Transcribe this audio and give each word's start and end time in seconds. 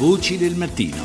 Voci 0.00 0.38
del 0.38 0.54
mattino. 0.54 0.96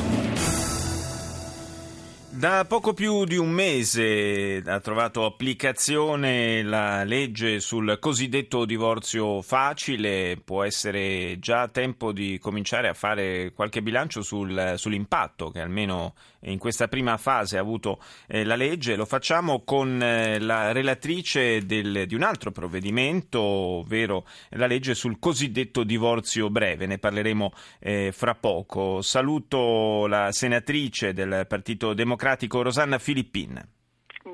Da 2.30 2.64
poco 2.64 2.94
più 2.94 3.26
di 3.26 3.36
un 3.36 3.50
mese 3.50 4.64
ha 4.66 4.80
trovato 4.80 5.26
applicazione 5.26 6.64
la 6.64 7.04
legge 7.04 7.60
sul 7.60 7.98
cosiddetto 8.00 8.64
divorzio 8.64 9.42
facile, 9.42 10.40
può 10.42 10.64
essere 10.64 11.40
già 11.40 11.68
tempo 11.68 12.14
di 12.14 12.40
cominciare 12.40 12.88
a 12.88 12.94
fare 12.94 13.52
qualche 13.54 13.82
bilancio 13.82 14.22
sul, 14.22 14.76
sull'impatto 14.78 15.50
che 15.50 15.60
almeno 15.60 16.14
in 16.52 16.58
questa 16.58 16.88
prima 16.88 17.18
fase 17.18 17.58
ha 17.58 17.62
avuto 17.62 18.00
eh, 18.28 18.44
la 18.44 18.56
legge. 18.56 18.96
Lo 18.96 19.06
facciamo 19.06 19.64
con 19.64 20.02
eh, 20.02 20.40
la 20.40 20.72
relatrice 20.72 21.66
del, 21.66 22.06
di 22.08 22.16
un 22.16 22.24
altro 22.24 22.52
provvedimento, 22.52 23.42
ovvero 23.42 24.26
la 24.50 24.68
legge 24.68 24.94
sul 24.94 25.20
cosiddetto 25.20 25.84
divorzio 25.84 26.50
breve, 26.50 26.86
ne 26.86 26.98
parleremo 26.98 27.52
eh, 27.80 28.12
fra 28.12 28.36
poco. 28.36 29.02
Saluto 29.02 30.08
la 30.08 30.32
senatrice 30.32 31.14
del 31.14 31.46
Partito 31.48 31.94
Democratico 31.94 32.62
Rosanna 32.62 33.00
Filippin. 33.00 33.75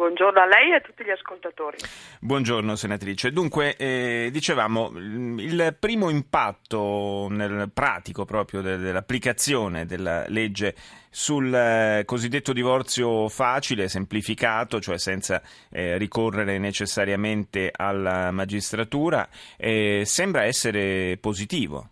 Buongiorno 0.02 0.42
a 0.42 0.48
lei 0.48 0.72
e 0.72 0.76
a 0.78 0.80
tutti 0.80 1.04
gli 1.04 1.12
ascoltatori. 1.12 1.78
Buongiorno 2.20 2.76
senatrice. 2.76 3.30
Dunque, 3.30 3.76
eh, 3.76 4.30
dicevamo, 4.32 4.90
il 4.96 5.78
primo 5.80 6.10
impatto 6.10 7.28
nel 7.30 7.70
pratico 7.72 8.26
proprio 8.26 8.62
dell'applicazione 8.62 9.86
della 9.86 10.26
legge 10.28 10.74
sul 11.12 11.54
eh, 11.54 12.02
cosiddetto 12.04 12.52
divorzio 12.52 13.30
facile, 13.30 13.90
semplificato, 13.90 14.80
cioè 14.80 14.98
senza 14.98 15.40
eh, 15.70 16.00
ricorrere 16.00 16.58
necessariamente 16.58 17.70
alla 17.72 18.32
magistratura, 18.32 19.30
eh, 19.56 20.02
sembra 20.04 20.46
essere 20.46 21.20
positivo. 21.22 21.90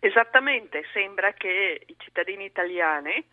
Esattamente, 0.00 0.82
sembra 0.92 1.32
che 1.32 1.80
i 1.86 1.94
cittadini 1.96 2.44
italiani 2.44 3.24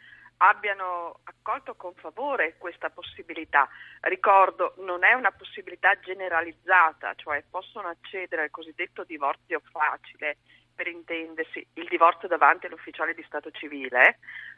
abbiano 0.44 1.20
accolto 1.24 1.76
con 1.76 1.94
favore 1.96 2.56
questa 2.58 2.90
possibilità. 2.90 3.68
Ricordo, 4.02 4.74
non 4.80 5.04
è 5.04 5.14
una 5.14 5.32
possibilità 5.32 5.98
generalizzata, 6.00 7.14
cioè 7.16 7.44
possono 7.50 7.88
accedere 7.88 8.44
al 8.44 8.50
cosiddetto 8.50 9.04
divorzio 9.04 9.62
facile, 9.72 10.38
per 10.76 10.88
intendersi 10.88 11.66
il 11.76 11.88
divorzio 11.88 12.28
davanti 12.28 12.66
all'ufficiale 12.66 13.14
di 13.14 13.24
Stato 13.24 13.52
civile, 13.52 14.18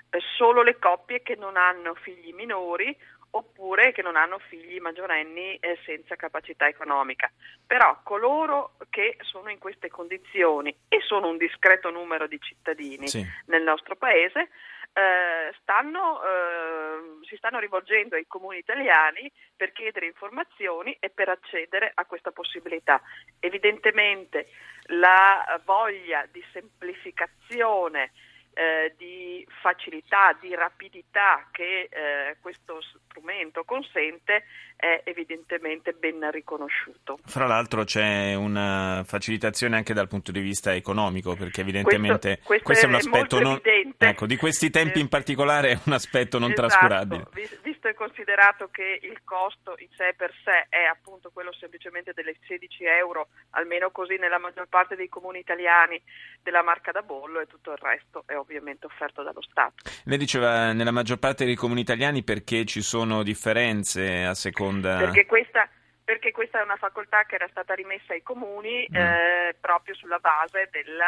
eh, 0.09 0.19
solo 0.37 0.63
le 0.63 0.79
coppie 0.79 1.21
che 1.21 1.35
non 1.35 1.57
hanno 1.57 1.93
figli 1.93 2.33
minori 2.33 2.95
oppure 3.31 3.91
che 3.91 4.01
non 4.01 4.15
hanno 4.15 4.39
figli 4.39 4.79
maggiorenni 4.79 5.57
eh, 5.57 5.77
senza 5.85 6.15
capacità 6.15 6.67
economica. 6.67 7.29
Però 7.67 7.99
coloro 8.03 8.77
che 8.89 9.17
sono 9.21 9.49
in 9.49 9.59
queste 9.59 9.89
condizioni, 9.89 10.73
e 10.87 11.01
sono 11.01 11.27
un 11.27 11.37
discreto 11.37 11.89
numero 11.89 12.27
di 12.27 12.39
cittadini 12.39 13.07
sì. 13.07 13.25
nel 13.47 13.63
nostro 13.63 13.97
Paese, 13.97 14.49
eh, 14.97 15.53
stanno, 15.61 16.21
eh, 16.23 17.25
si 17.27 17.35
stanno 17.35 17.59
rivolgendo 17.59 18.15
ai 18.15 18.25
comuni 18.27 18.59
italiani 18.59 19.29
per 19.53 19.73
chiedere 19.73 20.05
informazioni 20.05 20.95
e 21.01 21.09
per 21.09 21.27
accedere 21.27 21.91
a 21.93 22.05
questa 22.05 22.31
possibilità. 22.31 23.01
Evidentemente 23.39 24.47
la 24.87 25.59
voglia 25.65 26.25
di 26.31 26.41
semplificazione 26.53 28.11
eh, 28.55 28.93
di 28.97 29.45
facilità, 29.61 30.35
di 30.39 30.55
rapidità 30.55 31.45
che 31.51 31.89
eh, 31.91 32.37
questo 32.39 32.79
strumento 32.81 33.65
consente 33.65 34.45
è 34.77 35.01
evidentemente 35.03 35.91
ben 35.91 36.31
riconosciuto. 36.31 37.19
Fra 37.25 37.47
l'altro 37.47 37.83
c'è 37.83 38.33
una 38.33 39.03
facilitazione 39.05 39.75
anche 39.75 39.93
dal 39.93 40.07
punto 40.07 40.31
di 40.31 40.39
vista 40.39 40.73
economico 40.73 41.35
perché 41.35 41.61
evidentemente 41.61 42.39
questo, 42.41 42.45
questo, 42.45 42.63
questo 42.63 42.85
è 42.85 42.89
un 42.89 42.95
aspetto 42.95 43.39
non, 43.41 43.59
ecco, 43.97 44.25
di 44.25 44.35
questi 44.35 44.69
tempi 44.69 44.99
in 44.99 45.07
particolare 45.09 45.71
è 45.71 45.79
un 45.85 45.93
aspetto 45.93 46.39
non 46.39 46.51
esatto, 46.51 46.67
trascurabile. 46.67 47.27
Visto 47.61 47.87
e 47.87 47.93
considerato 47.93 48.69
che 48.69 48.99
il 49.01 49.21
costo 49.23 49.75
in 49.77 49.89
sé 49.95 50.13
per 50.15 50.33
sé 50.43 50.67
è 50.69 50.83
appunto 50.83 51.31
quello 51.31 51.53
semplicemente 51.53 52.13
delle 52.13 52.35
16 52.47 52.83
euro, 52.85 53.27
almeno 53.51 53.91
così 53.91 54.17
nella 54.17 54.39
maggior 54.39 54.67
parte 54.67 54.95
dei 54.95 55.09
comuni 55.09 55.39
italiani 55.39 56.01
della 56.41 56.63
marca 56.63 56.91
da 56.91 57.01
bollo 57.01 57.39
e 57.39 57.47
tutto 57.47 57.71
il 57.71 57.77
resto 57.77 58.23
è 58.25 58.35
ovviamente 58.35 58.85
offerto 58.85 59.23
dallo 59.23 59.41
Stato. 59.41 59.75
Lei 60.05 60.17
diceva 60.17 60.73
nella 60.73 60.91
maggior 60.91 61.17
parte 61.17 61.45
dei 61.45 61.55
comuni 61.55 61.81
italiani 61.81 62.23
perché 62.23 62.65
ci 62.65 62.81
sono 62.81 63.23
differenze 63.23 64.23
a 64.23 64.33
seconda... 64.33 64.97
Perché 64.97 65.25
questa, 65.25 65.67
perché 66.03 66.31
questa 66.31 66.59
è 66.59 66.63
una 66.63 66.77
facoltà 66.77 67.23
che 67.23 67.35
era 67.35 67.47
stata 67.49 67.73
rimessa 67.73 68.13
ai 68.13 68.21
comuni 68.21 68.87
mm. 68.89 68.95
eh, 68.95 69.55
proprio 69.59 69.95
sulla 69.95 70.19
base 70.19 70.69
del 70.71 71.01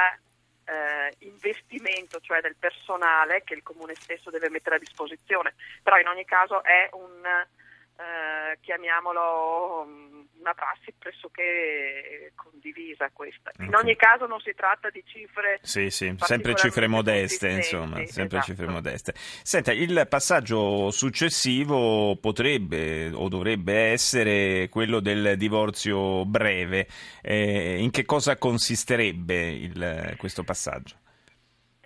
eh, 0.67 1.15
investimento, 1.19 2.19
cioè 2.19 2.41
del 2.41 2.55
personale 2.57 3.43
che 3.43 3.53
il 3.53 3.63
comune 3.63 3.95
stesso 3.95 4.29
deve 4.29 4.49
mettere 4.49 4.75
a 4.75 4.79
disposizione. 4.79 5.55
Però 5.81 5.97
in 5.97 6.07
ogni 6.07 6.25
caso 6.25 6.63
è 6.63 6.89
un 6.91 7.25
eh, 7.25 8.57
chiamiamolo 8.61 10.16
una 10.39 10.53
prassi 10.53 10.93
pressoché 10.97 12.31
condivisa 12.35 13.09
questa. 13.11 13.51
In 13.59 13.67
okay. 13.67 13.81
ogni 13.81 13.95
caso 13.95 14.25
non 14.25 14.39
si 14.39 14.53
tratta 14.55 14.89
di 14.89 15.03
cifre 15.05 15.59
Sì, 15.61 15.89
sì, 15.89 16.15
sempre 16.17 16.55
cifre 16.55 16.87
modeste, 16.87 17.49
insomma, 17.49 17.97
sempre 18.05 18.37
esatto. 18.37 18.51
cifre 18.51 18.67
modeste. 18.67 19.13
Senta, 19.15 19.71
il 19.71 20.05
passaggio 20.09 20.91
successivo 20.91 22.17
potrebbe 22.17 23.09
o 23.13 23.27
dovrebbe 23.27 23.91
essere 23.91 24.69
quello 24.69 24.99
del 24.99 25.37
divorzio 25.37 26.25
breve. 26.25 26.87
Eh, 27.21 27.77
in 27.79 27.91
che 27.91 28.05
cosa 28.05 28.37
consisterebbe 28.37 29.49
il, 29.49 30.15
questo 30.17 30.43
passaggio? 30.43 30.95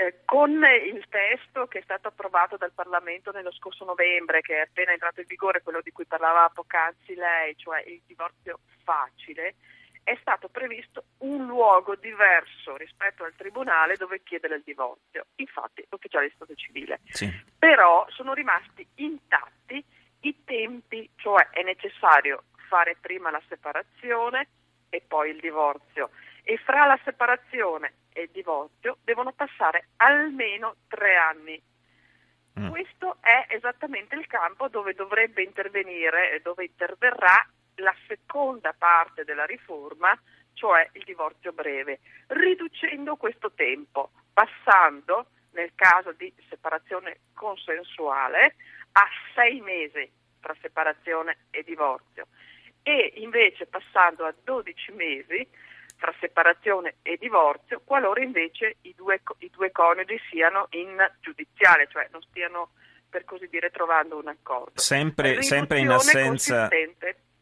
Eh, 0.02 0.22
con 0.26 0.50
il 0.52 1.06
testo 1.10 1.68
che 1.68 1.78
è 1.78 1.82
stato 1.84 2.08
approvato 2.08 2.58
dal 2.58 2.72
Parlamento 2.74 3.30
nello 3.32 3.52
scorso 3.52 3.86
novembre, 3.86 4.42
che 4.42 4.56
è 4.56 4.60
appena 4.62 4.92
entrato 4.92 5.20
in 5.20 5.28
vigore, 5.28 5.62
quello 5.62 5.80
di 5.82 5.92
cui 5.92 6.06
parlava 6.06 6.50
poc'anzi 6.52 7.14
lei, 7.14 7.56
cioè 7.56 7.84
il 7.86 8.02
divorzio 8.08 8.62
facile, 8.84 9.54
è 10.04 10.18
stato 10.20 10.48
previsto 10.48 11.04
un 11.20 11.46
luogo 11.46 11.94
diverso 11.94 12.78
rispetto 12.78 13.24
al 13.24 13.36
tribunale 13.36 13.96
dove 13.96 14.24
chiedere 14.24 14.56
il 14.56 14.64
divorzio, 14.66 15.28
infatti 15.36 15.86
l'ufficiale 15.92 16.30
di 16.30 16.34
Stato 16.34 16.56
civile. 16.56 17.02
Sì. 17.10 17.30
Però 17.60 18.08
sono 18.10 18.34
rimasti 18.34 18.88
intatti 18.96 19.86
i 20.22 20.44
tempi, 20.44 21.08
cioè 21.18 21.50
è 21.52 21.62
necessario 21.62 22.46
fare 22.68 22.98
prima 23.00 23.30
la 23.30 23.42
separazione 23.48 24.48
e 24.90 25.04
poi 25.08 25.30
il 25.30 25.40
divorzio 25.40 26.10
e 26.44 26.58
fra 26.58 26.86
la 26.86 27.00
separazione 27.04 27.94
e 28.14 28.30
divorzio 28.32 28.98
devono 29.04 29.32
passare 29.32 29.90
almeno 29.98 30.76
tre 30.88 31.16
anni. 31.16 31.62
Mm. 32.60 32.70
Questo 32.70 33.18
è 33.22 33.46
esattamente 33.50 34.16
il 34.16 34.28
campo 34.28 34.68
dove 34.68 34.94
dovrebbe 34.94 35.42
intervenire 35.42 36.34
e 36.34 36.42
dove 36.42 36.66
interverrà 36.66 37.48
la 37.76 37.96
seconda 38.08 38.74
parte 38.78 39.24
della 39.24 39.46
riforma, 39.46 40.18
cioè 40.54 40.88
il 40.94 41.04
divorzio 41.04 41.54
breve, 41.54 42.00
riducendo 42.28 43.16
questo 43.16 43.52
tempo, 43.54 44.12
passando 44.34 45.28
nel 45.52 45.72
caso 45.76 46.12
di 46.12 46.34
separazione 46.50 47.20
consensuale 47.34 48.56
a 48.94 49.08
sei 49.34 49.62
mesi 49.62 50.10
tra 50.40 50.56
separazione 50.62 51.46
e 51.52 51.64
divorzio 51.64 52.28
e 52.84 53.14
invece 53.18 53.68
passando 53.68 54.26
a 54.26 54.34
12 54.44 54.92
mesi 54.94 55.48
tra 56.02 56.14
separazione 56.20 56.96
e 57.04 57.16
divorzio, 57.20 57.80
qualora 57.86 58.24
invece 58.24 58.78
i 58.82 58.94
due, 58.98 59.22
i 59.38 59.52
due 59.52 59.72
coniugi 59.72 60.20
siano 60.32 60.66
in 60.72 60.98
giudiziale, 61.20 61.88
cioè 61.92 62.10
non 62.12 62.24
stiano 62.24 62.72
per 63.08 63.24
così 63.24 63.48
dire 63.48 63.70
trovando 63.70 64.18
un 64.18 64.28
accordo. 64.28 64.80
Sempre, 64.80 65.44
sempre 65.44 65.78
in 65.78 65.92
assenza... 65.92 66.68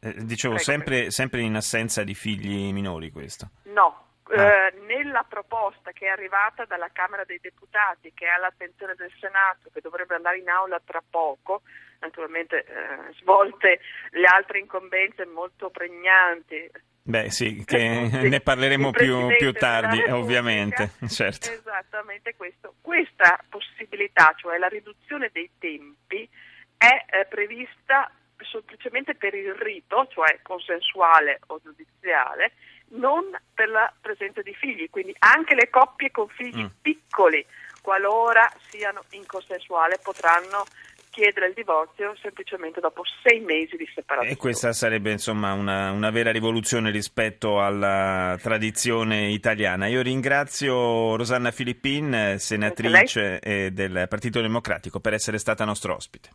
Eh, 0.02 0.14
dicevo, 0.26 0.58
sempre, 0.58 1.10
sempre, 1.10 1.42
in 1.42 1.56
assenza 1.56 2.04
di 2.04 2.14
figli 2.14 2.72
minori 2.74 3.12
questo? 3.12 3.50
No, 3.64 4.18
ah. 4.24 4.42
eh, 4.42 4.74
nella 4.86 5.26
proposta 5.28 5.92
che 5.92 6.08
è 6.08 6.10
arrivata 6.10 6.66
dalla 6.66 6.90
Camera 6.92 7.24
dei 7.24 7.40
Deputati, 7.42 8.14
che 8.14 8.26
è 8.26 8.30
all'attenzione 8.30 8.96
del 8.96 9.12
Senato, 9.20 9.70
che 9.74 9.82
dovrebbe 9.82 10.16
andare 10.16 10.38
in 10.38 10.50
aula 10.50 10.82
tra 10.84 11.02
poco, 11.08 11.62
naturalmente 12.00 12.66
eh, 12.66 13.14
svolte 13.20 13.80
le 14.12 14.26
altre 14.26 14.60
incombenze 14.60 15.26
molto 15.26 15.70
pregnanti 15.70 16.70
Beh 17.10 17.32
sì, 17.32 17.64
che 17.66 17.80
ne 18.30 18.40
parleremo 18.40 18.92
più, 18.92 19.36
più, 19.36 19.52
tardi 19.52 20.00
ovviamente. 20.12 20.92
Certo. 21.10 21.52
Esattamente 21.52 22.36
questo. 22.36 22.76
Questa 22.82 23.44
possibilità, 23.50 24.32
cioè 24.38 24.60
la 24.60 24.68
riduzione 24.68 25.32
dei 25.34 25.50
tempi, 25.58 26.30
è 26.78 27.06
eh, 27.10 27.26
prevista 27.26 28.12
semplicemente 28.52 29.16
per 29.16 29.34
il 29.34 29.56
rito, 29.56 30.08
cioè 30.12 30.40
consensuale 30.44 31.40
o 31.48 31.60
giudiziale, 31.64 32.52
non 32.90 33.36
per 33.56 33.70
la 33.70 33.92
presenza 34.00 34.44
di 34.44 34.54
figli, 34.54 34.88
quindi 34.92 35.16
anche 35.18 35.56
le 35.56 35.72
coppie 35.72 36.12
con 36.12 36.28
figli 36.28 36.62
mm. 36.62 36.80
piccoli, 36.80 37.44
qualora 37.82 38.48
siano 38.70 39.04
inconsensuale, 39.10 40.00
potranno 40.02 40.64
chiedere 41.10 41.48
il 41.48 41.54
divorzio 41.54 42.16
semplicemente 42.22 42.80
dopo 42.80 43.04
sei 43.24 43.40
mesi 43.40 43.78
di 43.78 43.88
separazione. 43.94 44.34
E 44.34 44.38
questa 44.38 44.74
sarebbe 44.74 45.12
insomma 45.12 45.54
una, 45.54 45.92
una 45.92 46.10
vera 46.10 46.32
rivoluzione 46.32 46.92
rispetto 46.92 47.62
alla 47.62 48.38
tradizione 48.42 49.30
italiana. 49.30 49.88
Io 49.88 50.02
ringrazio 50.02 51.16
Rosanna 51.16 51.52
Filippin, 51.52 52.36
senatrice 52.38 53.40
del 53.72 54.06
Partito 54.10 54.42
Democratico, 54.42 55.00
per 55.00 55.14
essere 55.14 55.38
stata 55.38 55.64
nostro 55.64 55.96
ospite. 55.96 56.28